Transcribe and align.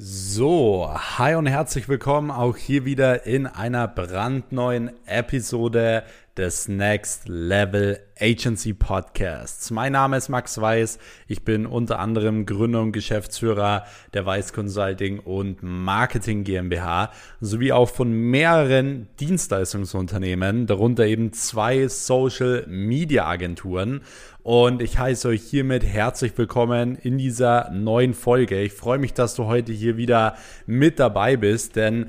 So, 0.00 0.88
hi 0.94 1.34
und 1.34 1.46
herzlich 1.46 1.88
willkommen 1.88 2.30
auch 2.30 2.56
hier 2.56 2.84
wieder 2.84 3.26
in 3.26 3.48
einer 3.48 3.88
brandneuen 3.88 4.92
Episode 5.06 6.04
des 6.38 6.68
Next 6.68 7.28
Level 7.28 7.98
Agency 8.20 8.72
Podcasts. 8.72 9.72
Mein 9.72 9.92
Name 9.92 10.16
ist 10.16 10.28
Max 10.28 10.60
Weiß. 10.60 11.00
Ich 11.26 11.44
bin 11.44 11.66
unter 11.66 11.98
anderem 11.98 12.46
Gründer 12.46 12.80
und 12.80 12.92
Geschäftsführer 12.92 13.84
der 14.14 14.24
Weiß 14.24 14.52
Consulting 14.52 15.18
und 15.18 15.62
Marketing 15.62 16.44
GmbH 16.44 17.10
sowie 17.40 17.72
auch 17.72 17.88
von 17.88 18.12
mehreren 18.12 19.08
Dienstleistungsunternehmen, 19.18 20.66
darunter 20.66 21.06
eben 21.06 21.32
zwei 21.32 21.88
Social 21.88 22.64
Media 22.68 23.26
Agenturen. 23.26 24.02
Und 24.44 24.80
ich 24.80 24.98
heiße 24.98 25.28
euch 25.28 25.42
hiermit 25.42 25.84
herzlich 25.84 26.38
willkommen 26.38 26.96
in 26.96 27.18
dieser 27.18 27.70
neuen 27.70 28.14
Folge. 28.14 28.62
Ich 28.62 28.72
freue 28.72 28.98
mich, 28.98 29.12
dass 29.12 29.34
du 29.34 29.46
heute 29.46 29.72
hier 29.72 29.96
wieder 29.96 30.36
mit 30.66 31.00
dabei 31.00 31.36
bist, 31.36 31.74
denn 31.74 32.06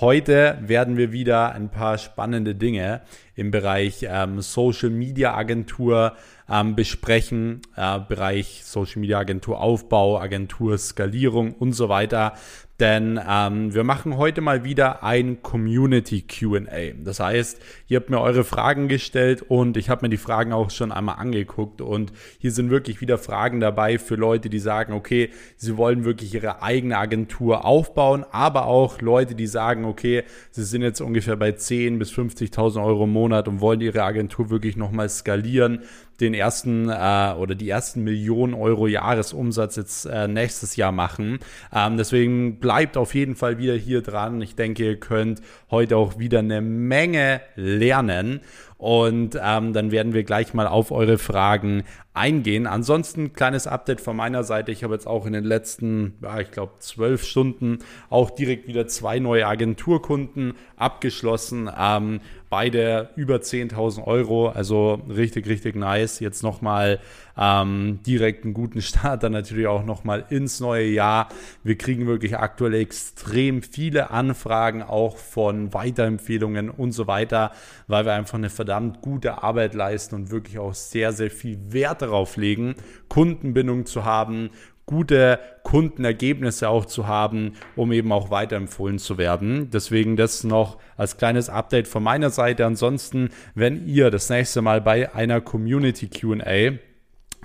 Heute 0.00 0.58
werden 0.60 0.98
wir 0.98 1.10
wieder 1.10 1.52
ein 1.54 1.70
paar 1.70 1.96
spannende 1.96 2.54
Dinge 2.54 3.00
im 3.34 3.50
Bereich 3.50 4.06
ähm, 4.06 4.42
Social 4.42 4.90
Media 4.90 5.34
Agentur 5.34 6.12
ähm, 6.50 6.76
besprechen, 6.76 7.62
äh, 7.76 7.98
Bereich 8.00 8.60
Social 8.62 9.00
Media 9.00 9.18
Agentur 9.18 9.58
Aufbau, 9.58 10.20
Agentur 10.20 10.76
Skalierung 10.76 11.54
und 11.54 11.72
so 11.72 11.88
weiter. 11.88 12.34
Denn 12.78 13.18
ähm, 13.26 13.72
wir 13.72 13.84
machen 13.84 14.18
heute 14.18 14.42
mal 14.42 14.62
wieder 14.62 15.02
ein 15.02 15.42
Community 15.42 16.22
QA. 16.22 16.92
Das 17.02 17.20
heißt, 17.20 17.58
ihr 17.88 17.98
habt 17.98 18.10
mir 18.10 18.20
eure 18.20 18.44
Fragen 18.44 18.88
gestellt 18.88 19.42
und 19.48 19.78
ich 19.78 19.88
habe 19.88 20.04
mir 20.04 20.10
die 20.10 20.18
Fragen 20.18 20.52
auch 20.52 20.70
schon 20.70 20.92
einmal 20.92 21.16
angeguckt. 21.16 21.80
Und 21.80 22.12
hier 22.38 22.52
sind 22.52 22.68
wirklich 22.68 23.00
wieder 23.00 23.16
Fragen 23.16 23.60
dabei 23.60 23.98
für 23.98 24.16
Leute, 24.16 24.50
die 24.50 24.58
sagen, 24.58 24.92
okay, 24.92 25.30
sie 25.56 25.78
wollen 25.78 26.04
wirklich 26.04 26.34
ihre 26.34 26.62
eigene 26.62 26.98
Agentur 26.98 27.64
aufbauen, 27.64 28.26
aber 28.30 28.66
auch 28.66 29.00
Leute, 29.00 29.34
die 29.34 29.46
sagen, 29.46 29.86
okay, 29.86 30.24
sie 30.50 30.64
sind 30.64 30.82
jetzt 30.82 31.00
ungefähr 31.00 31.36
bei 31.36 31.50
10.000 31.50 31.98
bis 31.98 32.12
50.000 32.12 32.84
Euro 32.84 33.04
im 33.04 33.12
Monat 33.12 33.48
und 33.48 33.62
wollen 33.62 33.80
ihre 33.80 34.02
Agentur 34.02 34.50
wirklich 34.50 34.76
nochmal 34.76 35.08
skalieren 35.08 35.80
den 36.20 36.34
ersten 36.34 36.88
äh, 36.88 37.34
oder 37.38 37.54
die 37.54 37.68
ersten 37.68 38.02
Millionen 38.04 38.54
Euro 38.54 38.86
Jahresumsatz 38.86 39.76
jetzt 39.76 40.06
äh, 40.06 40.28
nächstes 40.28 40.76
Jahr 40.76 40.92
machen. 40.92 41.38
Ähm, 41.74 41.96
deswegen 41.96 42.58
bleibt 42.58 42.96
auf 42.96 43.14
jeden 43.14 43.36
Fall 43.36 43.58
wieder 43.58 43.74
hier 43.74 44.02
dran. 44.02 44.40
Ich 44.42 44.54
denke, 44.54 44.84
ihr 44.84 45.00
könnt 45.00 45.40
heute 45.70 45.96
auch 45.96 46.18
wieder 46.18 46.40
eine 46.40 46.60
Menge 46.60 47.40
lernen. 47.54 48.40
Und 48.78 49.38
ähm, 49.42 49.72
dann 49.72 49.90
werden 49.90 50.12
wir 50.12 50.24
gleich 50.24 50.52
mal 50.52 50.66
auf 50.66 50.90
eure 50.90 51.16
Fragen 51.16 51.84
eingehen. 52.16 52.66
Ansonsten 52.66 53.32
kleines 53.32 53.66
Update 53.66 54.00
von 54.00 54.16
meiner 54.16 54.42
Seite. 54.42 54.72
Ich 54.72 54.82
habe 54.82 54.94
jetzt 54.94 55.06
auch 55.06 55.26
in 55.26 55.34
den 55.34 55.44
letzten, 55.44 56.14
ja, 56.22 56.40
ich 56.40 56.50
glaube, 56.50 56.72
zwölf 56.78 57.24
Stunden 57.24 57.78
auch 58.10 58.30
direkt 58.30 58.66
wieder 58.66 58.86
zwei 58.86 59.18
neue 59.18 59.46
Agenturkunden 59.46 60.54
abgeschlossen. 60.76 61.70
Ähm, 61.78 62.20
beide 62.48 63.10
über 63.16 63.36
10.000 63.36 64.04
Euro, 64.04 64.48
also 64.48 65.02
richtig, 65.08 65.46
richtig 65.46 65.76
nice. 65.76 66.20
Jetzt 66.20 66.42
nochmal 66.42 67.00
ähm, 67.36 68.00
direkt 68.06 68.44
einen 68.44 68.54
guten 68.54 68.80
Start, 68.80 69.22
dann 69.22 69.32
natürlich 69.32 69.66
auch 69.66 69.84
nochmal 69.84 70.24
ins 70.30 70.60
neue 70.60 70.86
Jahr. 70.86 71.28
Wir 71.64 71.76
kriegen 71.76 72.06
wirklich 72.06 72.38
aktuell 72.38 72.74
extrem 72.74 73.62
viele 73.62 74.10
Anfragen, 74.10 74.82
auch 74.82 75.18
von 75.18 75.74
Weiterempfehlungen 75.74 76.70
und 76.70 76.92
so 76.92 77.06
weiter, 77.06 77.52
weil 77.88 78.06
wir 78.06 78.14
einfach 78.14 78.38
eine 78.38 78.50
verdammt 78.66 79.00
gute 79.00 79.44
Arbeit 79.44 79.74
leisten 79.74 80.16
und 80.16 80.32
wirklich 80.32 80.58
auch 80.58 80.74
sehr, 80.74 81.12
sehr 81.12 81.30
viel 81.30 81.56
Wert 81.72 82.02
darauf 82.02 82.36
legen, 82.36 82.74
Kundenbindung 83.08 83.86
zu 83.86 84.04
haben, 84.04 84.50
gute 84.86 85.38
Kundenergebnisse 85.62 86.68
auch 86.68 86.84
zu 86.84 87.06
haben, 87.06 87.52
um 87.76 87.92
eben 87.92 88.10
auch 88.10 88.30
weiterempfohlen 88.30 88.98
zu 88.98 89.18
werden. 89.18 89.70
Deswegen 89.70 90.16
das 90.16 90.42
noch 90.42 90.78
als 90.96 91.16
kleines 91.16 91.48
Update 91.48 91.86
von 91.86 92.02
meiner 92.02 92.30
Seite. 92.30 92.66
Ansonsten, 92.66 93.30
wenn 93.54 93.86
ihr 93.86 94.10
das 94.10 94.30
nächste 94.30 94.62
Mal 94.62 94.80
bei 94.80 95.14
einer 95.14 95.40
Community 95.40 96.08
QA 96.08 96.80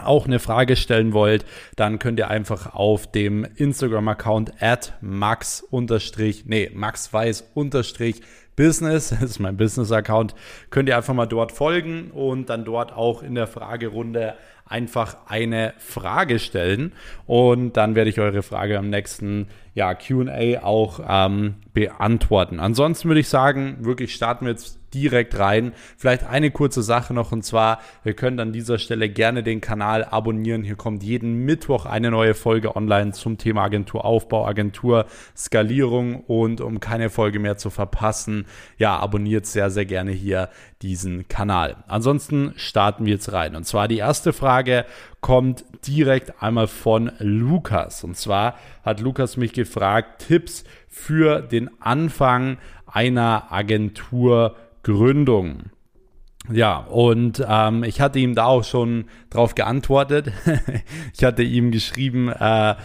auch 0.04 0.26
eine 0.26 0.40
Frage 0.40 0.76
stellen 0.76 1.14
wollt, 1.14 1.46
dann 1.76 2.00
könnt 2.00 2.18
ihr 2.18 2.30
einfach 2.30 2.74
auf 2.74 3.12
dem 3.12 3.46
Instagram-Account 3.56 4.54
at 4.60 4.94
max 5.02 5.62
unterstrich, 5.62 6.46
nee, 6.48 6.72
maxweiß 6.74 7.52
unterstrich 7.54 8.22
Business, 8.56 9.10
das 9.10 9.22
ist 9.22 9.40
mein 9.40 9.58
Business-Account, 9.58 10.36
könnt 10.70 10.90
ihr 10.90 10.98
einfach 10.98 11.14
mal 11.14 11.26
dort 11.26 11.52
folgen 11.52 12.12
und 12.12 12.50
dann 12.50 12.66
dort 12.66 12.94
auch 12.94 13.24
in 13.24 13.36
der 13.36 13.48
Fragerunde 13.48 14.36
einfach 14.72 15.18
eine 15.28 15.74
Frage 15.78 16.40
stellen 16.40 16.94
und 17.28 17.78
dann 17.78 17.96
werde 17.96 18.10
ich 18.10 18.20
eure 18.20 18.44
Frage 18.44 18.78
am 18.78 18.90
nächsten 18.90 19.48
ja, 19.74 19.94
QA 19.94 20.64
auch 20.64 21.00
ähm, 21.08 21.56
beantworten. 21.74 22.60
Ansonsten 22.60 23.08
würde 23.08 23.22
ich 23.22 23.30
sagen, 23.30 23.78
wirklich 23.82 24.14
starten 24.14 24.46
wir 24.46 24.52
jetzt 24.52 24.82
direkt 24.94 25.40
rein. 25.40 25.72
Vielleicht 25.98 26.26
eine 26.26 26.52
kurze 26.52 26.84
Sache 26.84 27.14
noch 27.14 27.32
und 27.32 27.44
zwar, 27.44 27.80
ihr 28.04 28.14
könnt 28.14 28.40
an 28.40 28.52
dieser 28.52 28.78
Stelle 28.78 29.10
gerne 29.10 29.44
den 29.44 29.62
Kanal 29.62 30.04
abonnieren. 30.04 30.64
Hier 30.64 30.76
kommt 30.76 31.04
jeden 31.04 31.46
Mittwoch 31.46 31.86
eine 31.86 32.12
neue 32.12 32.34
Folge 32.34 32.76
online 32.76 33.14
zum 33.14 33.38
Thema 33.38 33.64
Agenturaufbau, 33.64 34.46
Agentur, 34.46 35.06
Skalierung 35.36 36.22
und 36.26 36.60
um 36.60 36.82
keine 36.82 37.10
Folge 37.10 37.40
mehr 37.40 37.56
zu 37.58 37.70
verpassen, 37.70 38.46
ja, 38.78 38.98
abonniert 38.98 39.46
sehr, 39.46 39.70
sehr 39.72 39.86
gerne 39.86 40.12
hier 40.12 40.50
diesen 40.82 41.28
Kanal. 41.28 41.78
Ansonsten 41.88 42.54
starten 42.58 43.06
wir 43.06 43.14
jetzt 43.14 43.32
rein. 43.32 43.56
Und 43.56 43.66
zwar 43.66 43.88
die 43.88 44.00
erste 44.00 44.34
Frage 44.34 44.61
kommt 45.20 45.66
direkt 45.88 46.42
einmal 46.42 46.68
von 46.68 47.12
Lukas. 47.20 48.04
Und 48.04 48.18
zwar 48.18 48.56
hat 48.84 49.00
Lukas 49.00 49.38
mich 49.38 49.54
gefragt, 49.54 50.28
Tipps 50.28 50.64
für 50.88 51.42
den 51.42 51.70
Anfang 51.82 52.58
einer 52.86 53.52
Agentur 53.52 54.56
Gründung. 54.84 55.72
Ja, 56.52 56.78
und 56.78 57.46
ähm, 57.48 57.84
ich 57.84 58.02
hatte 58.02 58.20
ihm 58.20 58.34
da 58.34 58.46
auch 58.46 58.64
schon 58.64 59.06
drauf 59.30 59.54
geantwortet. 59.56 60.32
ich 61.14 61.24
hatte 61.24 61.44
ihm 61.44 61.72
geschrieben, 61.72 62.30
äh, 62.30 62.76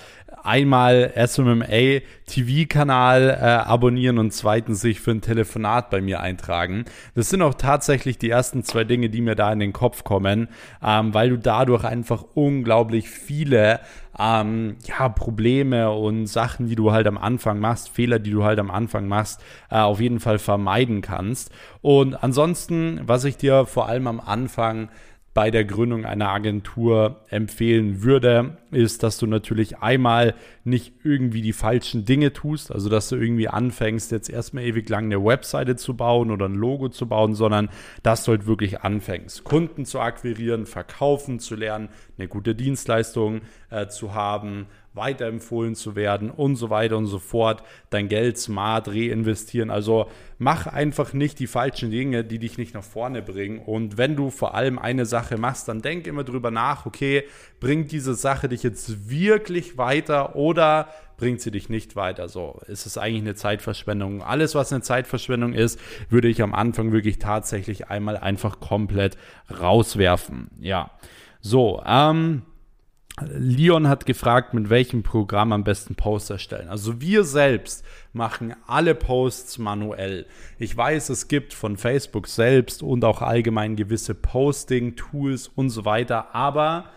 einmal 0.46 1.12
SMMA 1.16 2.00
TV-Kanal 2.26 3.30
äh, 3.30 3.44
abonnieren 3.44 4.18
und 4.18 4.32
zweitens 4.32 4.80
sich 4.80 5.00
für 5.00 5.10
ein 5.10 5.20
Telefonat 5.20 5.90
bei 5.90 6.00
mir 6.00 6.20
eintragen. 6.20 6.84
Das 7.14 7.28
sind 7.30 7.42
auch 7.42 7.54
tatsächlich 7.54 8.18
die 8.18 8.30
ersten 8.30 8.64
zwei 8.64 8.84
Dinge, 8.84 9.10
die 9.10 9.20
mir 9.20 9.34
da 9.34 9.52
in 9.52 9.58
den 9.58 9.72
Kopf 9.72 10.04
kommen, 10.04 10.48
ähm, 10.82 11.14
weil 11.14 11.30
du 11.30 11.38
dadurch 11.38 11.84
einfach 11.84 12.24
unglaublich 12.34 13.08
viele 13.10 13.80
ähm, 14.18 14.76
ja, 14.84 15.08
Probleme 15.08 15.90
und 15.90 16.26
Sachen, 16.26 16.68
die 16.68 16.76
du 16.76 16.92
halt 16.92 17.06
am 17.06 17.18
Anfang 17.18 17.58
machst, 17.58 17.90
Fehler, 17.90 18.18
die 18.18 18.30
du 18.30 18.44
halt 18.44 18.58
am 18.58 18.70
Anfang 18.70 19.08
machst, 19.08 19.42
äh, 19.70 19.76
auf 19.76 20.00
jeden 20.00 20.20
Fall 20.20 20.38
vermeiden 20.38 21.02
kannst. 21.02 21.50
Und 21.82 22.22
ansonsten, 22.22 23.00
was 23.04 23.24
ich 23.24 23.36
dir 23.36 23.66
vor 23.66 23.88
allem 23.88 24.06
am 24.06 24.20
Anfang 24.20 24.88
bei 25.36 25.50
der 25.50 25.66
Gründung 25.66 26.06
einer 26.06 26.30
Agentur 26.30 27.20
empfehlen 27.28 28.02
würde, 28.02 28.56
ist, 28.76 29.02
dass 29.02 29.18
du 29.18 29.26
natürlich 29.26 29.78
einmal 29.78 30.34
nicht 30.64 30.92
irgendwie 31.02 31.40
die 31.40 31.54
falschen 31.54 32.04
Dinge 32.04 32.32
tust, 32.32 32.70
also 32.70 32.88
dass 32.88 33.08
du 33.08 33.16
irgendwie 33.16 33.48
anfängst, 33.48 34.12
jetzt 34.12 34.28
erstmal 34.28 34.64
ewig 34.64 34.88
lang 34.88 35.06
eine 35.06 35.24
Webseite 35.24 35.76
zu 35.76 35.96
bauen 35.96 36.30
oder 36.30 36.46
ein 36.46 36.54
Logo 36.54 36.90
zu 36.90 37.08
bauen, 37.08 37.34
sondern 37.34 37.70
dass 38.02 38.24
du 38.24 38.32
halt 38.32 38.46
wirklich 38.46 38.82
anfängst, 38.82 39.44
Kunden 39.44 39.86
zu 39.86 39.98
akquirieren, 39.98 40.66
verkaufen 40.66 41.40
zu 41.40 41.56
lernen, 41.56 41.88
eine 42.18 42.28
gute 42.28 42.54
Dienstleistung 42.54 43.40
äh, 43.70 43.88
zu 43.88 44.14
haben 44.14 44.66
weiterempfohlen 44.96 45.74
zu 45.74 45.94
werden 45.94 46.30
und 46.30 46.56
so 46.56 46.70
weiter 46.70 46.96
und 46.96 47.06
so 47.06 47.18
fort, 47.18 47.62
dein 47.90 48.08
Geld 48.08 48.38
smart 48.38 48.88
reinvestieren. 48.88 49.70
Also 49.70 50.08
mach 50.38 50.66
einfach 50.66 51.12
nicht 51.12 51.38
die 51.38 51.46
falschen 51.46 51.90
Dinge, 51.90 52.24
die 52.24 52.38
dich 52.38 52.58
nicht 52.58 52.74
nach 52.74 52.82
vorne 52.82 53.22
bringen. 53.22 53.58
Und 53.58 53.98
wenn 53.98 54.16
du 54.16 54.30
vor 54.30 54.54
allem 54.54 54.78
eine 54.78 55.06
Sache 55.06 55.36
machst, 55.36 55.68
dann 55.68 55.82
denk 55.82 56.06
immer 56.06 56.24
drüber 56.24 56.50
nach, 56.50 56.86
okay, 56.86 57.24
bringt 57.60 57.92
diese 57.92 58.14
Sache 58.14 58.48
dich 58.48 58.62
jetzt 58.66 59.08
wirklich 59.08 59.78
weiter 59.78 60.36
oder 60.36 60.88
bringt 61.16 61.40
sie 61.40 61.50
dich 61.50 61.68
nicht 61.68 61.96
weiter. 61.96 62.28
So, 62.28 62.60
ist 62.66 62.86
es 62.86 62.98
eigentlich 62.98 63.22
eine 63.22 63.34
Zeitverschwendung. 63.34 64.22
Alles, 64.22 64.54
was 64.54 64.72
eine 64.72 64.82
Zeitverschwendung 64.82 65.52
ist, 65.52 65.80
würde 66.10 66.28
ich 66.28 66.42
am 66.42 66.54
Anfang 66.54 66.92
wirklich 66.92 67.18
tatsächlich 67.18 67.88
einmal 67.88 68.16
einfach 68.16 68.60
komplett 68.60 69.16
rauswerfen. 69.50 70.50
Ja. 70.60 70.90
So, 71.40 71.82
ähm, 71.86 72.42
Leon 73.24 73.88
hat 73.88 74.04
gefragt, 74.04 74.52
mit 74.52 74.68
welchem 74.68 75.02
Programm 75.02 75.52
am 75.52 75.64
besten 75.64 75.94
Posts 75.94 76.30
erstellen. 76.30 76.68
Also 76.68 77.00
wir 77.00 77.24
selbst 77.24 77.82
machen 78.12 78.54
alle 78.66 78.94
Posts 78.94 79.58
manuell. 79.58 80.26
Ich 80.58 80.76
weiß, 80.76 81.08
es 81.08 81.28
gibt 81.28 81.54
von 81.54 81.78
Facebook 81.78 82.28
selbst 82.28 82.82
und 82.82 83.04
auch 83.04 83.22
allgemein 83.22 83.74
gewisse 83.74 84.14
Posting-Tools 84.14 85.48
und 85.48 85.70
so 85.70 85.86
weiter, 85.86 86.34
aber 86.34 86.90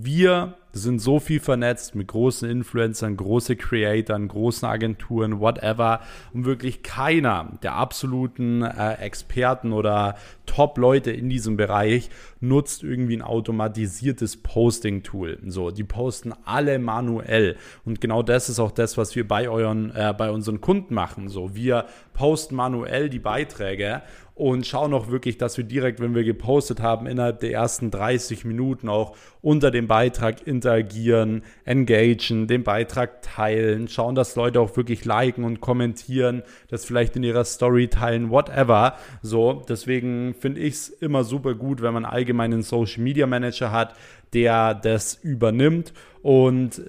wir 0.00 0.54
sind 0.72 1.00
so 1.00 1.20
viel 1.20 1.38
vernetzt 1.38 1.94
mit 1.94 2.08
großen 2.08 2.48
Influencern, 2.48 3.16
große 3.16 3.56
Creatoren, 3.56 4.28
großen 4.28 4.66
Agenturen, 4.66 5.38
whatever. 5.38 6.00
Und 6.32 6.46
wirklich 6.46 6.82
keiner 6.82 7.58
der 7.62 7.74
absoluten 7.74 8.62
äh, 8.62 8.94
Experten 8.94 9.72
oder 9.74 10.14
Top-Leute 10.46 11.10
in 11.10 11.28
diesem 11.28 11.58
Bereich 11.58 12.08
nutzt 12.40 12.82
irgendwie 12.82 13.16
ein 13.16 13.22
automatisiertes 13.22 14.38
Posting-Tool. 14.38 15.40
So, 15.46 15.70
die 15.70 15.84
posten 15.84 16.32
alle 16.46 16.78
manuell. 16.78 17.56
Und 17.84 18.00
genau 18.00 18.22
das 18.22 18.48
ist 18.48 18.58
auch 18.58 18.72
das, 18.72 18.96
was 18.96 19.14
wir 19.14 19.28
bei 19.28 19.50
euren, 19.50 19.94
äh, 19.94 20.14
bei 20.16 20.30
unseren 20.30 20.62
Kunden 20.62 20.94
machen. 20.94 21.28
So, 21.28 21.54
wir 21.54 21.84
posten 22.14 22.54
manuell 22.54 23.10
die 23.10 23.18
Beiträge 23.18 24.00
und 24.34 24.66
schauen 24.66 24.94
auch 24.94 25.08
wirklich, 25.08 25.36
dass 25.36 25.56
wir 25.58 25.64
direkt, 25.64 26.00
wenn 26.00 26.14
wir 26.14 26.24
gepostet 26.24 26.80
haben, 26.80 27.06
innerhalb 27.06 27.40
der 27.40 27.52
ersten 27.52 27.90
30 27.90 28.44
Minuten 28.44 28.88
auch 28.88 29.14
unter 29.42 29.70
dem 29.70 29.86
Beitrag 29.86 30.46
interagieren, 30.46 31.42
engagen, 31.64 32.46
den 32.46 32.62
Beitrag 32.62 33.22
teilen, 33.22 33.88
schauen, 33.88 34.14
dass 34.14 34.34
Leute 34.34 34.60
auch 34.60 34.76
wirklich 34.76 35.04
liken 35.04 35.44
und 35.44 35.60
kommentieren, 35.60 36.42
das 36.68 36.84
vielleicht 36.84 37.16
in 37.16 37.24
ihrer 37.24 37.44
Story 37.44 37.88
teilen, 37.88 38.30
whatever. 38.30 38.96
So, 39.20 39.62
deswegen 39.68 40.34
finde 40.34 40.60
ich 40.60 40.74
es 40.74 40.88
immer 40.88 41.24
super 41.24 41.54
gut, 41.54 41.82
wenn 41.82 41.92
man 41.92 42.04
allgemein 42.04 42.52
einen 42.52 42.62
Social 42.62 43.02
Media 43.02 43.26
Manager 43.26 43.70
hat, 43.70 43.94
der 44.32 44.74
das 44.74 45.14
übernimmt 45.14 45.92
und 46.22 46.82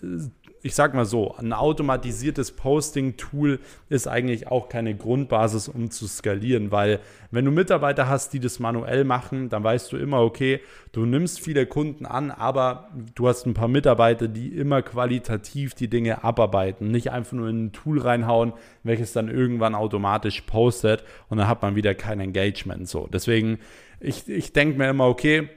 ich 0.65 0.75
sag 0.75 0.93
mal 0.93 1.03
so, 1.03 1.35
ein 1.35 1.51
automatisiertes 1.51 2.53
Posting-Tool 2.53 3.59
ist 3.89 4.07
eigentlich 4.07 4.47
auch 4.47 4.69
keine 4.69 4.95
Grundbasis, 4.95 5.67
um 5.67 5.91
zu 5.91 6.07
skalieren, 6.07 6.71
weil 6.71 7.01
wenn 7.31 7.43
du 7.43 7.51
Mitarbeiter 7.51 8.07
hast, 8.07 8.31
die 8.31 8.39
das 8.39 8.59
manuell 8.59 9.03
machen, 9.03 9.49
dann 9.49 9.61
weißt 9.61 9.91
du 9.91 9.97
immer, 9.97 10.21
okay, 10.21 10.61
du 10.93 11.05
nimmst 11.05 11.41
viele 11.41 11.65
Kunden 11.65 12.05
an, 12.05 12.31
aber 12.31 12.89
du 13.13 13.27
hast 13.27 13.45
ein 13.45 13.53
paar 13.53 13.67
Mitarbeiter, 13.67 14.29
die 14.29 14.47
immer 14.47 14.81
qualitativ 14.81 15.73
die 15.73 15.89
Dinge 15.89 16.23
abarbeiten, 16.23 16.87
nicht 16.87 17.11
einfach 17.11 17.33
nur 17.33 17.49
in 17.49 17.65
ein 17.65 17.71
Tool 17.73 17.99
reinhauen, 17.99 18.53
welches 18.83 19.11
dann 19.11 19.27
irgendwann 19.27 19.75
automatisch 19.75 20.41
postet 20.41 21.03
und 21.27 21.39
dann 21.39 21.49
hat 21.49 21.61
man 21.61 21.75
wieder 21.75 21.93
kein 21.93 22.21
Engagement. 22.21 22.87
So, 22.87 23.09
deswegen, 23.11 23.59
ich, 23.99 24.29
ich 24.29 24.53
denke 24.53 24.77
mir 24.77 24.89
immer, 24.89 25.07
okay, 25.07 25.49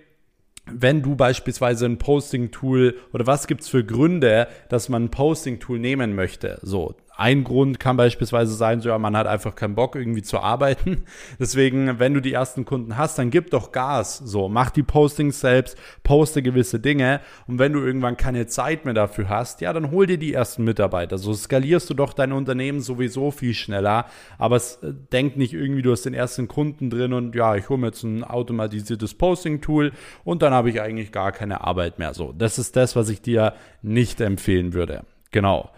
wenn 0.70 1.02
du 1.02 1.14
beispielsweise 1.14 1.86
ein 1.86 1.98
Posting-Tool 1.98 2.96
oder 3.12 3.26
was 3.26 3.46
gibt's 3.46 3.68
für 3.68 3.84
Gründe, 3.84 4.48
dass 4.68 4.88
man 4.88 5.04
ein 5.04 5.10
Posting-Tool 5.10 5.78
nehmen 5.78 6.14
möchte? 6.14 6.58
So, 6.62 6.94
ein 7.16 7.44
Grund 7.44 7.80
kann 7.80 7.96
beispielsweise 7.96 8.54
sein, 8.54 8.80
so 8.82 8.90
ja, 8.90 8.98
man 8.98 9.16
hat 9.16 9.26
einfach 9.26 9.54
keinen 9.54 9.74
Bock 9.74 9.96
irgendwie 9.96 10.22
zu 10.22 10.38
arbeiten. 10.38 11.04
Deswegen, 11.40 11.98
wenn 11.98 12.12
du 12.12 12.20
die 12.20 12.34
ersten 12.34 12.66
Kunden 12.66 12.98
hast, 12.98 13.18
dann 13.18 13.30
gib 13.30 13.50
doch 13.50 13.72
Gas. 13.72 14.18
So, 14.18 14.50
mach 14.50 14.70
die 14.70 14.82
Postings 14.82 15.40
selbst, 15.40 15.78
poste 16.02 16.42
gewisse 16.42 16.78
Dinge. 16.78 17.20
Und 17.46 17.58
wenn 17.58 17.72
du 17.72 17.80
irgendwann 17.80 18.18
keine 18.18 18.46
Zeit 18.46 18.84
mehr 18.84 18.92
dafür 18.92 19.30
hast, 19.30 19.62
ja, 19.62 19.72
dann 19.72 19.90
hol 19.90 20.06
dir 20.06 20.18
die 20.18 20.34
ersten 20.34 20.64
Mitarbeiter. 20.64 21.16
So 21.16 21.32
skalierst 21.32 21.88
du 21.88 21.94
doch 21.94 22.12
dein 22.12 22.32
Unternehmen 22.32 22.80
sowieso 22.80 23.30
viel 23.30 23.54
schneller. 23.54 24.04
Aber 24.36 24.56
es 24.56 24.76
äh, 24.82 24.92
denk 25.12 25.38
nicht 25.38 25.54
irgendwie, 25.54 25.82
du 25.82 25.92
hast 25.92 26.04
den 26.04 26.14
ersten 26.14 26.48
Kunden 26.48 26.90
drin 26.90 27.14
und 27.14 27.34
ja, 27.34 27.56
ich 27.56 27.70
hole 27.70 27.80
mir 27.80 27.86
jetzt 27.88 28.02
ein 28.02 28.24
automatisiertes 28.24 29.14
Posting-Tool 29.14 29.92
und 30.24 30.42
dann 30.42 30.52
habe 30.52 30.68
ich 30.68 30.82
eigentlich 30.82 31.12
gar 31.12 31.32
keine 31.32 31.62
Arbeit 31.62 31.98
mehr. 31.98 32.12
So, 32.12 32.34
das 32.36 32.58
ist 32.58 32.76
das, 32.76 32.94
was 32.94 33.08
ich 33.08 33.22
dir 33.22 33.54
nicht 33.80 34.20
empfehlen 34.20 34.74
würde. 34.74 35.04
Genau. 35.30 35.70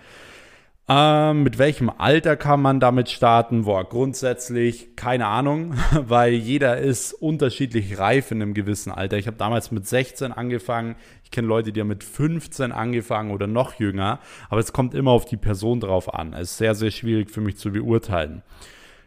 Ähm, 0.91 1.43
mit 1.43 1.59
welchem 1.59 1.91
Alter 1.91 2.37
kann 2.37 2.63
man 2.63 2.81
damit 2.81 3.11
starten? 3.11 3.65
Boah, 3.65 3.87
grundsätzlich 3.87 4.97
keine 4.97 5.27
Ahnung, 5.27 5.75
weil 5.93 6.33
jeder 6.33 6.79
ist 6.79 7.13
unterschiedlich 7.13 7.99
reif 7.99 8.31
in 8.31 8.41
einem 8.41 8.55
gewissen 8.55 8.91
Alter. 8.91 9.19
Ich 9.19 9.27
habe 9.27 9.37
damals 9.37 9.71
mit 9.71 9.87
16 9.87 10.33
angefangen. 10.33 10.97
Ich 11.25 11.31
kenne 11.31 11.47
Leute, 11.47 11.73
die 11.73 11.81
haben 11.81 11.89
mit 11.89 12.05
15 12.05 12.73
angefangen 12.73 13.33
oder 13.33 13.47
noch 13.47 13.75
jünger. 13.79 14.19
Aber 14.49 14.61
es 14.61 14.73
kommt 14.73 14.95
immer 14.95 15.11
auf 15.11 15.27
die 15.27 15.37
Person 15.37 15.81
drauf 15.81 16.15
an. 16.15 16.33
Es 16.33 16.53
ist 16.53 16.59
sehr, 16.59 16.75
sehr 16.75 16.91
schwierig 16.91 17.31
für 17.31 17.43
mich 17.43 17.59
zu 17.59 17.71
beurteilen. 17.71 18.43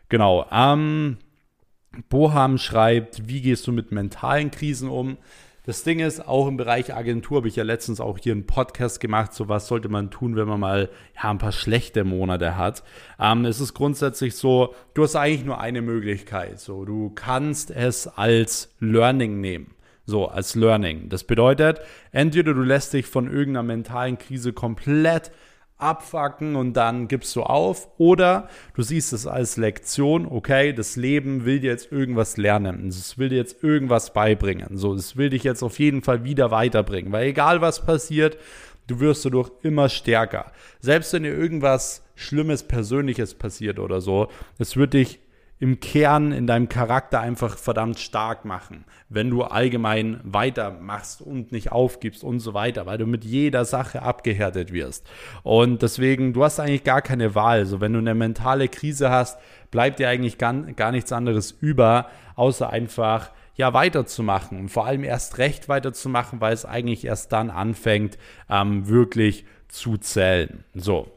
Genau. 0.10 0.46
Ähm, 0.52 1.18
Boham 2.10 2.60
schreibt, 2.60 3.28
wie 3.28 3.42
gehst 3.42 3.66
du 3.66 3.72
mit 3.72 3.92
mentalen 3.92 4.52
Krisen 4.52 4.88
um? 4.88 5.18
Das 5.72 5.84
Ding 5.84 6.00
ist, 6.02 6.28
auch 6.28 6.50
im 6.50 6.58
Bereich 6.58 6.94
Agentur 6.94 7.38
habe 7.38 7.48
ich 7.48 7.56
ja 7.56 7.64
letztens 7.64 8.02
auch 8.02 8.18
hier 8.18 8.34
einen 8.34 8.46
Podcast 8.46 9.00
gemacht, 9.00 9.34
so 9.34 9.48
was 9.48 9.70
sollte 9.70 9.88
man 9.88 10.12
tun, 10.12 10.36
wenn 10.36 10.46
man 10.46 10.60
mal 10.60 10.90
ja, 11.16 11.32
ein 11.32 11.38
paar 11.38 11.54
schlechte 11.54 12.04
Monate 12.04 12.58
hat. 12.58 12.84
Ähm, 13.18 13.46
es 13.46 13.62
ist 13.62 13.74
grundsätzlich 13.74 14.36
so, 14.36 14.76
du 14.96 15.04
hast 15.04 15.16
eigentlich 15.16 15.46
nur 15.46 15.62
eine 15.62 15.82
Möglichkeit. 15.82 16.60
So, 16.60 16.84
du 16.84 17.12
kannst 17.12 17.72
es 17.72 18.06
als 18.06 18.76
Learning 18.82 19.40
nehmen. 19.40 19.74
So, 20.06 20.28
als 20.28 20.56
Learning. 20.56 21.08
Das 21.08 21.24
bedeutet, 21.24 21.80
entweder 22.12 22.54
du 22.54 22.64
lässt 22.64 22.92
dich 22.92 23.06
von 23.06 23.32
irgendeiner 23.32 23.64
mentalen 23.64 24.18
Krise 24.18 24.52
komplett 24.52 25.32
abfacken 25.82 26.56
und 26.56 26.74
dann 26.74 27.08
gibst 27.08 27.36
du 27.36 27.44
auf. 27.44 27.90
Oder 27.98 28.50
du 28.76 28.82
siehst 28.82 29.14
es 29.14 29.28
als 29.28 29.58
Lektion, 29.58 30.26
okay, 30.26 30.74
das 30.74 30.96
Leben 30.96 31.46
will 31.46 31.60
dir 31.60 31.72
jetzt 31.72 31.92
irgendwas 31.92 32.38
lernen. 32.38 32.88
Es 32.88 33.18
will 33.18 33.30
dir 33.30 33.38
jetzt 33.38 33.64
irgendwas 33.64 34.14
beibringen. 34.14 34.78
So, 34.78 34.94
es 34.94 35.18
will 35.18 35.30
dich 35.30 35.44
jetzt 35.44 35.64
auf 35.64 35.80
jeden 35.80 36.02
Fall 36.02 36.24
wieder 36.24 36.52
weiterbringen. 36.52 37.12
Weil 37.12 37.28
egal 37.28 37.62
was 37.62 37.86
passiert, 37.86 38.38
du 38.88 39.00
wirst 39.00 39.26
dadurch 39.26 39.52
immer 39.64 39.90
stärker. 39.90 40.52
Selbst 40.80 41.14
wenn 41.14 41.24
dir 41.24 41.34
irgendwas 41.34 42.04
Schlimmes, 42.16 42.64
Persönliches 42.64 43.34
passiert 43.36 43.80
oder 43.80 44.02
so, 44.02 44.28
es 44.60 44.76
wird 44.76 44.94
dich 44.94 45.20
im 45.62 45.80
Kern 45.80 46.32
in 46.32 46.48
deinem 46.48 46.70
Charakter 46.70 47.20
einfach 47.20 47.56
verdammt 47.56 48.00
stark 48.00 48.46
machen, 48.46 48.84
wenn 49.10 49.30
du 49.30 49.44
allgemein 49.44 50.20
weitermachst 50.24 51.22
und 51.22 51.52
nicht 51.52 51.72
aufgibst 51.72 52.24
und 52.24 52.40
so 52.40 52.56
weiter, 52.56 52.88
weil 52.88 52.98
du 52.98 53.06
mit 53.06 53.24
jeder 53.24 53.64
Sache 53.64 54.02
abgehärtet 54.02 54.74
wirst. 54.74 55.08
Und 55.44 55.84
deswegen, 55.84 56.34
du 56.34 56.44
hast 56.44 56.60
eigentlich 56.60 56.84
gar 56.84 57.04
keine 57.04 57.36
Wahl. 57.36 57.68
So, 57.68 57.80
wenn 57.80 57.94
du 57.94 58.00
eine 58.00 58.16
mentale 58.16 58.70
Krise 58.70 59.12
hast, 59.12 59.40
bleibt 59.70 60.00
dir 60.00 60.10
eigentlich 60.10 60.40
gar, 60.40 60.52
gar 60.54 60.92
nichts 60.92 61.12
anderes 61.12 61.52
über, 61.52 62.10
außer 62.36 62.72
einfach 62.72 63.30
ja 63.54 63.72
weiterzumachen 63.72 64.60
und 64.60 64.70
vor 64.70 64.88
allem 64.88 65.04
erst 65.04 65.38
recht 65.38 65.70
weiterzumachen, 65.70 66.42
weil 66.42 66.54
es 66.54 66.66
eigentlich 66.66 67.06
erst 67.06 67.32
dann 67.34 67.52
anfängt, 67.52 68.18
ähm, 68.50 68.88
wirklich 68.88 69.46
zu 69.68 69.98
zählen. 69.98 70.64
So, 70.74 71.12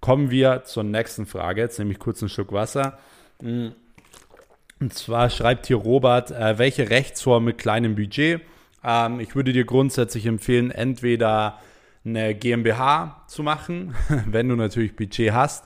kommen 0.00 0.30
wir 0.30 0.62
zur 0.62 0.84
nächsten 0.84 1.26
Frage. 1.26 1.62
Jetzt 1.62 1.80
nehme 1.80 1.90
ich 1.90 1.98
kurz 1.98 2.22
einen 2.22 2.28
Schluck 2.28 2.52
Wasser. 2.52 2.96
Hm. 3.42 3.74
Und 4.80 4.94
zwar 4.94 5.28
schreibt 5.30 5.66
hier 5.66 5.76
Robert, 5.76 6.30
äh, 6.30 6.58
welche 6.58 6.90
Rechtsform 6.90 7.44
mit 7.44 7.58
kleinem 7.58 7.96
Budget? 7.96 8.40
Ähm, 8.84 9.20
ich 9.20 9.34
würde 9.34 9.52
dir 9.52 9.64
grundsätzlich 9.64 10.26
empfehlen, 10.26 10.70
entweder 10.70 11.58
eine 12.04 12.34
GmbH 12.34 13.24
zu 13.26 13.42
machen, 13.42 13.94
wenn 14.26 14.48
du 14.48 14.56
natürlich 14.56 14.94
Budget 14.94 15.32
hast. 15.32 15.64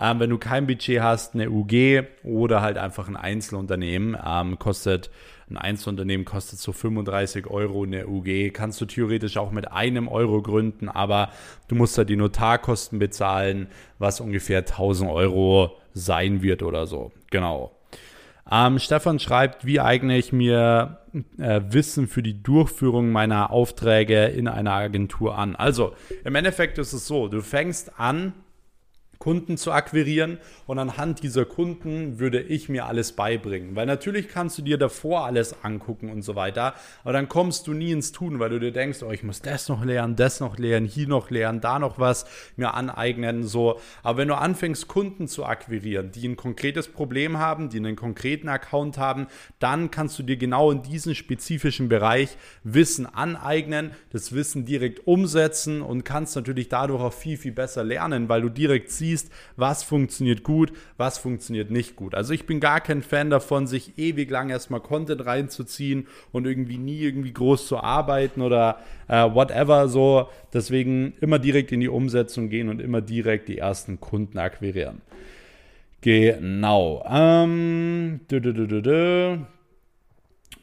Ähm, 0.00 0.18
wenn 0.18 0.30
du 0.30 0.38
kein 0.38 0.66
Budget 0.66 1.00
hast, 1.00 1.34
eine 1.34 1.50
UG 1.50 2.04
oder 2.24 2.62
halt 2.62 2.78
einfach 2.78 3.06
ein 3.06 3.16
Einzelunternehmen. 3.16 4.16
Ähm, 4.24 4.58
kostet 4.58 5.10
ein 5.50 5.58
Einzelunternehmen 5.58 6.24
kostet 6.24 6.58
so 6.58 6.72
35 6.72 7.46
Euro 7.48 7.84
eine 7.84 8.06
UG. 8.06 8.52
Kannst 8.52 8.80
du 8.80 8.86
theoretisch 8.86 9.36
auch 9.36 9.50
mit 9.50 9.70
einem 9.70 10.08
Euro 10.08 10.40
gründen, 10.40 10.88
aber 10.88 11.30
du 11.68 11.74
musst 11.74 11.98
da 11.98 12.04
die 12.04 12.16
Notarkosten 12.16 12.98
bezahlen, 12.98 13.68
was 13.98 14.20
ungefähr 14.20 14.60
1000 14.60 15.10
Euro 15.10 15.76
sein 15.92 16.42
wird 16.42 16.62
oder 16.62 16.86
so. 16.86 17.12
Genau. 17.30 17.72
Ähm, 18.50 18.78
Stefan 18.78 19.18
schreibt, 19.18 19.64
wie 19.64 19.80
eigne 19.80 20.18
ich 20.18 20.32
mir 20.32 20.98
äh, 21.38 21.60
Wissen 21.68 22.08
für 22.08 22.22
die 22.22 22.42
Durchführung 22.42 23.10
meiner 23.10 23.50
Aufträge 23.50 24.26
in 24.26 24.48
einer 24.48 24.72
Agentur 24.72 25.38
an? 25.38 25.56
Also, 25.56 25.94
im 26.24 26.34
Endeffekt 26.34 26.78
ist 26.78 26.92
es 26.92 27.06
so, 27.06 27.28
du 27.28 27.40
fängst 27.40 27.98
an, 27.98 28.34
Kunden 29.18 29.56
zu 29.56 29.72
akquirieren 29.72 30.38
und 30.66 30.78
anhand 30.78 31.22
dieser 31.22 31.44
Kunden 31.44 32.18
würde 32.18 32.40
ich 32.40 32.68
mir 32.68 32.86
alles 32.86 33.12
beibringen. 33.12 33.76
Weil 33.76 33.86
natürlich 33.86 34.28
kannst 34.28 34.58
du 34.58 34.62
dir 34.62 34.78
davor 34.78 35.24
alles 35.24 35.56
angucken 35.62 36.10
und 36.10 36.22
so 36.22 36.34
weiter, 36.34 36.74
aber 37.02 37.12
dann 37.12 37.28
kommst 37.28 37.66
du 37.66 37.72
nie 37.72 37.92
ins 37.92 38.12
Tun, 38.12 38.38
weil 38.38 38.50
du 38.50 38.60
dir 38.60 38.72
denkst, 38.72 39.02
oh, 39.02 39.10
ich 39.10 39.22
muss 39.22 39.42
das 39.42 39.68
noch 39.68 39.84
lernen, 39.84 40.16
das 40.16 40.40
noch 40.40 40.58
lernen, 40.58 40.86
hier 40.86 41.08
noch 41.08 41.30
lernen, 41.30 41.60
da 41.60 41.78
noch 41.78 41.98
was 41.98 42.26
mir 42.56 42.74
aneignen, 42.74 43.44
so. 43.44 43.80
Aber 44.02 44.18
wenn 44.18 44.28
du 44.28 44.36
anfängst, 44.36 44.88
Kunden 44.88 45.28
zu 45.28 45.44
akquirieren, 45.44 46.10
die 46.12 46.28
ein 46.28 46.36
konkretes 46.36 46.88
Problem 46.88 47.38
haben, 47.38 47.68
die 47.68 47.78
einen 47.78 47.96
konkreten 47.96 48.48
Account 48.48 48.98
haben, 48.98 49.26
dann 49.58 49.90
kannst 49.90 50.18
du 50.18 50.22
dir 50.22 50.36
genau 50.36 50.70
in 50.70 50.82
diesem 50.82 51.14
spezifischen 51.14 51.88
Bereich 51.88 52.36
Wissen 52.62 53.06
aneignen, 53.06 53.92
das 54.12 54.34
Wissen 54.34 54.64
direkt 54.64 55.06
umsetzen 55.06 55.82
und 55.82 56.04
kannst 56.04 56.36
natürlich 56.36 56.68
dadurch 56.68 57.02
auch 57.02 57.12
viel, 57.12 57.36
viel 57.36 57.52
besser 57.52 57.84
lernen, 57.84 58.28
weil 58.28 58.42
du 58.42 58.48
direkt 58.48 58.90
siehst, 58.90 59.13
siehst, 59.14 59.32
was 59.56 59.82
funktioniert 59.82 60.42
gut, 60.42 60.72
was 60.96 61.18
funktioniert 61.18 61.70
nicht 61.70 61.96
gut. 61.96 62.14
Also 62.14 62.32
ich 62.32 62.46
bin 62.46 62.60
gar 62.60 62.80
kein 62.80 63.02
Fan 63.02 63.30
davon, 63.30 63.66
sich 63.66 63.98
ewig 63.98 64.30
lang 64.30 64.50
erstmal 64.50 64.80
Content 64.80 65.24
reinzuziehen 65.24 66.06
und 66.32 66.46
irgendwie 66.46 66.78
nie 66.78 67.00
irgendwie 67.00 67.32
groß 67.32 67.66
zu 67.66 67.78
arbeiten 67.78 68.42
oder 68.42 68.78
äh, 69.08 69.22
whatever 69.22 69.88
so. 69.88 70.28
Deswegen 70.52 71.14
immer 71.20 71.38
direkt 71.38 71.72
in 71.72 71.80
die 71.80 71.88
Umsetzung 71.88 72.48
gehen 72.48 72.68
und 72.68 72.80
immer 72.80 73.00
direkt 73.00 73.48
die 73.48 73.58
ersten 73.58 74.00
Kunden 74.00 74.38
akquirieren. 74.38 75.00
Genau. 76.00 77.04
Ähm, 77.08 78.20
dü 78.30 78.36
-dü 78.36 78.52
-dü 78.52 79.44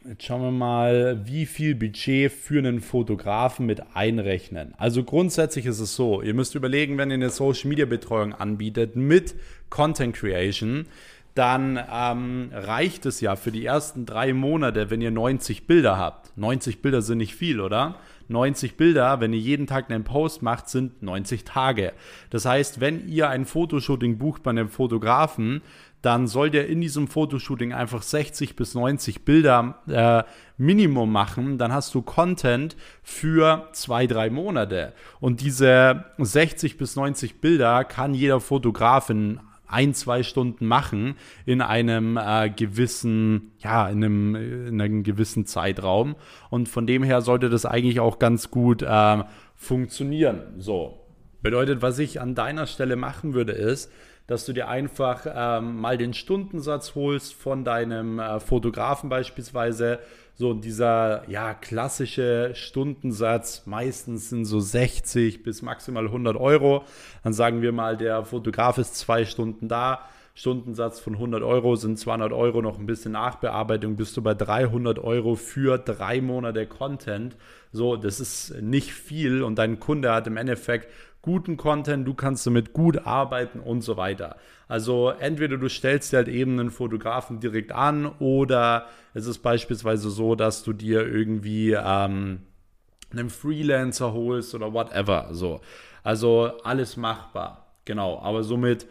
Jetzt 0.04 0.24
schauen 0.24 0.42
wir 0.42 0.52
mal, 0.52 1.28
wie 1.28 1.46
viel 1.46 1.76
Budget 1.76 2.32
für 2.32 2.58
einen 2.58 2.82
Fotografen 2.82 3.68
mit 3.68 3.84
einrechnen. 3.94 4.74
Also 4.78 5.04
grundsätzlich 5.04 5.68
ist 5.68 5.80
es 5.80 5.96
so, 5.96 6.24
ihr 6.24 6.34
müsst 6.34 6.56
überlegen, 6.56 6.98
wenn 6.98 7.12
ihr 7.12 7.16
eine 7.16 7.30
Social 7.30 7.70
Media 7.70 7.86
Betreuung 7.86 8.34
anbietet 8.34 8.96
mit 8.96 9.36
Content 9.70 10.16
Creation, 10.16 10.88
dann 11.34 11.80
ähm, 11.92 12.50
reicht 12.54 13.06
es 13.06 13.22
ja 13.22 13.36
für 13.36 13.52
die 13.52 13.66
ersten 13.66 14.06
drei 14.06 14.34
Monate, 14.34 14.90
wenn 14.90 15.02
ihr 15.02 15.12
90 15.12 15.66
Bilder 15.66 15.98
habt. 15.98 16.36
90 16.38 16.82
Bilder 16.82 17.02
sind 17.02 17.20
nicht 17.20 17.36
viel, 17.36 17.62
oder? 17.62 17.96
90 18.28 18.78
Bilder, 18.78 19.20
wenn 19.20 19.34
ihr 19.34 19.40
jeden 19.40 19.68
Tag 19.68 19.90
einen 19.90 20.04
Post 20.04 20.42
macht, 20.42 20.70
sind 20.70 21.04
90 21.04 21.44
Tage. 21.44 21.94
Das 22.30 22.46
heißt, 22.46 22.80
wenn 22.80 23.08
ihr 23.08 23.30
ein 23.30 23.46
Fotoshooting 23.46 24.18
bucht 24.18 24.44
bei 24.44 24.52
einem 24.52 24.70
Fotografen, 24.70 25.62
dann 26.02 26.28
soll 26.28 26.50
der 26.50 26.68
in 26.68 26.82
diesem 26.82 27.08
Fotoshooting 27.08 27.74
einfach 27.74 28.02
60 28.02 28.56
bis 28.56 28.74
90 28.74 29.24
Bilder 29.24 29.76
äh, 29.88 30.24
Minimum 30.58 31.12
machen. 31.12 31.58
Dann 31.58 31.72
hast 31.72 31.94
du 31.94 32.02
Content 32.02 32.76
für 33.04 33.68
zwei, 33.74 34.08
drei 34.08 34.30
Monate. 34.30 34.94
Und 35.20 35.42
diese 35.42 36.06
60 36.18 36.78
bis 36.78 36.96
90 36.96 37.40
Bilder 37.40 37.84
kann 37.84 38.16
jeder 38.16 38.40
Fotograf 38.40 39.10
in 39.12 39.40
ein, 39.72 39.94
zwei 39.94 40.24
Stunden 40.24 40.66
machen 40.66 41.16
in 41.46 41.62
einem 41.62 42.18
äh, 42.18 42.50
gewissen, 42.50 43.52
ja, 43.60 43.88
in 43.90 44.04
einem, 44.04 44.36
in 44.36 44.82
einem 44.82 45.04
gewissen 45.04 45.46
Zeitraum. 45.46 46.16
Und 46.50 46.70
von 46.70 46.88
dem 46.88 47.04
her 47.04 47.22
sollte 47.22 47.50
das 47.50 47.66
eigentlich 47.66 48.00
auch 48.00 48.20
ganz 48.20 48.52
gut 48.52 48.82
äh, 48.82 49.24
funktionieren. 49.56 50.42
So. 50.58 50.98
Bedeutet, 51.42 51.82
was 51.82 51.98
ich 51.98 52.22
an 52.22 52.36
deiner 52.36 52.68
Stelle 52.68 52.96
machen 52.96 53.34
würde, 53.34 53.54
ist, 53.54 53.92
dass 54.28 54.46
du 54.46 54.54
dir 54.54 54.68
einfach 54.68 55.26
ähm, 55.34 55.78
mal 55.80 55.98
den 55.98 56.14
Stundensatz 56.14 56.96
holst 56.96 57.34
von 57.34 57.64
deinem 57.64 58.20
äh, 58.20 58.40
Fotografen 58.40 59.10
beispielsweise. 59.10 60.00
So 60.36 60.54
dieser 60.54 61.30
ja 61.30 61.54
klassische 61.54 62.52
Stundensatz, 62.54 63.64
meistens 63.66 64.30
sind 64.30 64.46
so 64.46 64.60
60 64.60 65.44
bis 65.44 65.62
maximal 65.62 66.06
100 66.06 66.38
Euro. 66.38 66.86
Dann 67.24 67.34
sagen 67.34 67.62
wir 67.62 67.72
mal, 67.72 67.98
der 67.98 68.24
Fotograf 68.24 68.78
ist 68.78 68.96
zwei 68.96 69.26
Stunden 69.26 69.68
da. 69.68 70.00
Stundensatz 70.34 71.00
von 71.00 71.14
100 71.16 71.44
Euro 71.44 71.76
sind 71.76 72.00
200 72.00 72.32
Euro 72.32 72.62
noch 72.62 72.80
ein 72.80 72.86
bisschen 72.86 73.12
Nachbearbeitung, 73.12 73.98
bist 73.98 74.16
du 74.16 74.22
bei 74.22 74.34
300 74.34 74.98
Euro 75.00 75.36
für 75.36 75.78
drei 75.78 76.22
Monate 76.22 76.66
Content. 76.66 77.36
So, 77.74 77.98
das 77.98 78.20
ist 78.20 78.62
nicht 78.62 78.94
viel 78.94 79.44
und 79.44 79.56
dein 79.56 79.80
Kunde 79.80 80.14
hat 80.14 80.28
im 80.28 80.38
Endeffekt 80.38 80.88
guten 81.22 81.58
Content, 81.58 82.08
du 82.08 82.14
kannst 82.14 82.46
damit 82.48 82.74
gut 82.74 83.06
arbeiten 83.06 83.60
und 83.60 83.82
so 83.82 83.98
weiter. 83.98 84.38
Also 84.68 85.10
entweder 85.10 85.58
du 85.58 85.70
stellst 85.70 86.12
dir 86.12 86.18
halt 86.18 86.28
eben 86.28 86.60
einen 86.60 86.72
Fotografen 86.72 87.40
direkt 87.40 87.72
an 87.72 88.06
oder 88.20 88.88
es 89.14 89.28
ist 89.28 89.40
beispielsweise 89.40 90.10
so, 90.10 90.36
dass 90.36 90.64
du 90.64 90.74
dir 90.74 91.06
irgendwie 91.06 91.74
ähm, 91.74 92.42
einen 93.12 93.30
Freelancer 93.30 94.14
holst 94.14 94.56
oder 94.56 94.74
whatever. 94.74 95.30
So. 95.32 95.62
Also 96.04 96.52
alles 96.64 96.98
machbar. 96.98 97.76
Genau, 97.86 98.20
aber 98.20 98.44
somit 98.44 98.88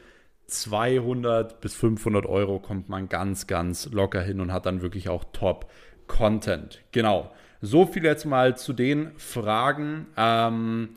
200 0.47 1.61
bis 1.61 1.75
500 1.75 2.27
Euro 2.27 2.59
kommt 2.59 2.89
man 2.89 3.09
ganz, 3.09 3.47
ganz 3.47 3.91
locker 3.93 4.21
hin 4.21 4.41
und 4.41 4.53
hat 4.53 4.67
dann 4.67 4.83
wirklich 4.83 5.09
auch 5.09 5.25
Top-Content. 5.33 6.81
Genau. 6.93 7.33
So 7.61 7.87
viel 7.87 8.05
jetzt 8.05 8.25
mal 8.25 8.57
zu 8.57 8.73
den 8.73 9.13
Fragen. 9.17 10.07
Ähm, 10.17 10.91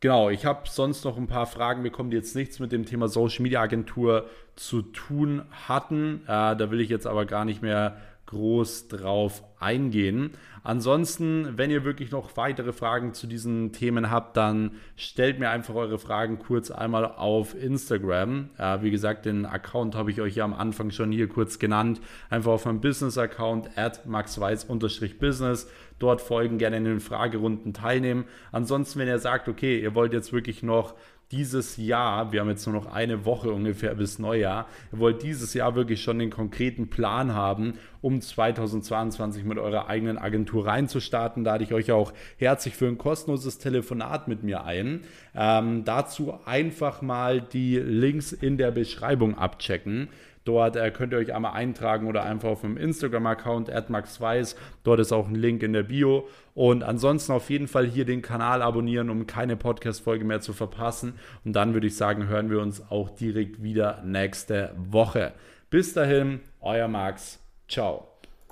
Genau, 0.00 0.28
ich 0.28 0.44
habe 0.44 0.68
sonst 0.68 1.04
noch 1.04 1.16
ein 1.16 1.26
paar 1.26 1.46
Fragen 1.46 1.82
bekommen, 1.82 2.10
die 2.10 2.18
jetzt 2.18 2.36
nichts 2.36 2.58
mit 2.58 2.70
dem 2.70 2.84
Thema 2.84 3.08
Social 3.08 3.42
Media 3.42 3.62
Agentur 3.62 4.28
zu 4.54 4.82
tun 4.82 5.46
hatten. 5.50 6.20
Äh, 6.24 6.56
da 6.56 6.70
will 6.70 6.80
ich 6.80 6.90
jetzt 6.90 7.06
aber 7.06 7.24
gar 7.24 7.46
nicht 7.46 7.62
mehr 7.62 7.96
groß 8.26 8.88
drauf 8.88 9.42
eingehen. 9.58 10.32
Ansonsten, 10.62 11.56
wenn 11.56 11.70
ihr 11.70 11.84
wirklich 11.84 12.10
noch 12.10 12.36
weitere 12.36 12.72
Fragen 12.72 13.14
zu 13.14 13.28
diesen 13.28 13.72
Themen 13.72 14.10
habt, 14.10 14.36
dann 14.36 14.72
stellt 14.96 15.38
mir 15.38 15.50
einfach 15.50 15.76
eure 15.76 15.98
Fragen 15.98 16.40
kurz 16.40 16.72
einmal 16.72 17.04
auf 17.04 17.54
Instagram. 17.54 18.50
Äh, 18.58 18.82
wie 18.82 18.90
gesagt, 18.90 19.26
den 19.26 19.46
Account 19.46 19.94
habe 19.94 20.10
ich 20.10 20.20
euch 20.20 20.34
ja 20.34 20.44
am 20.44 20.54
Anfang 20.54 20.90
schon 20.90 21.12
hier 21.12 21.28
kurz 21.28 21.60
genannt. 21.60 22.00
Einfach 22.30 22.50
auf 22.50 22.64
meinem 22.64 22.80
Business-Account 22.80 23.78
at 23.78 24.06
maxweiss-business. 24.06 25.70
Dort 26.00 26.20
folgen, 26.20 26.58
gerne 26.58 26.78
in 26.78 26.84
den 26.84 27.00
Fragerunden 27.00 27.72
teilnehmen. 27.72 28.24
Ansonsten, 28.50 28.98
wenn 28.98 29.08
ihr 29.08 29.20
sagt, 29.20 29.48
okay, 29.48 29.80
ihr 29.80 29.94
wollt 29.94 30.12
jetzt 30.12 30.32
wirklich 30.32 30.64
noch 30.64 30.94
dieses 31.32 31.76
Jahr, 31.76 32.30
wir 32.30 32.40
haben 32.40 32.48
jetzt 32.48 32.66
nur 32.66 32.74
noch 32.74 32.86
eine 32.86 33.24
Woche 33.24 33.50
ungefähr 33.50 33.94
bis 33.94 34.18
Neujahr, 34.18 34.66
ihr 34.92 34.98
wollt 35.00 35.22
dieses 35.22 35.54
Jahr 35.54 35.74
wirklich 35.74 36.00
schon 36.02 36.18
den 36.20 36.30
konkreten 36.30 36.88
Plan 36.88 37.34
haben, 37.34 37.74
um 38.00 38.20
2022 38.20 39.44
mit 39.44 39.58
eurer 39.58 39.88
eigenen 39.88 40.18
Agentur 40.18 40.66
reinzustarten. 40.66 41.42
Da 41.42 41.52
lade 41.52 41.64
ich 41.64 41.72
euch 41.72 41.90
auch 41.90 42.12
herzlich 42.36 42.76
für 42.76 42.86
ein 42.86 42.98
kostenloses 42.98 43.58
Telefonat 43.58 44.28
mit 44.28 44.42
mir 44.44 44.64
ein. 44.64 45.00
Ähm, 45.34 45.84
dazu 45.84 46.38
einfach 46.44 47.02
mal 47.02 47.40
die 47.40 47.76
Links 47.78 48.32
in 48.32 48.58
der 48.58 48.70
Beschreibung 48.70 49.36
abchecken. 49.36 50.08
Dort 50.46 50.76
äh, 50.76 50.90
könnt 50.92 51.12
ihr 51.12 51.18
euch 51.18 51.34
einmal 51.34 51.52
eintragen 51.52 52.06
oder 52.06 52.22
einfach 52.22 52.48
auf 52.48 52.60
dem 52.62 52.76
Instagram-Account 52.76 53.70
@maxweiss. 53.90 54.56
Dort 54.84 55.00
ist 55.00 55.12
auch 55.12 55.28
ein 55.28 55.34
Link 55.34 55.62
in 55.62 55.72
der 55.74 55.82
Bio. 55.82 56.28
Und 56.54 56.84
ansonsten 56.84 57.32
auf 57.32 57.50
jeden 57.50 57.68
Fall 57.68 57.84
hier 57.84 58.06
den 58.06 58.22
Kanal 58.22 58.62
abonnieren, 58.62 59.10
um 59.10 59.26
keine 59.26 59.56
Podcast-Folge 59.56 60.24
mehr 60.24 60.40
zu 60.40 60.52
verpassen. 60.52 61.18
Und 61.44 61.52
dann 61.54 61.74
würde 61.74 61.88
ich 61.88 61.96
sagen, 61.96 62.28
hören 62.28 62.48
wir 62.48 62.60
uns 62.60 62.90
auch 62.90 63.10
direkt 63.10 63.62
wieder 63.62 64.02
nächste 64.04 64.72
Woche. 64.76 65.32
Bis 65.68 65.92
dahin, 65.92 66.40
euer 66.60 66.88
Max. 66.88 67.40
Ciao. 67.68 68.15